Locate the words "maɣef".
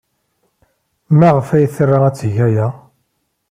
1.17-1.47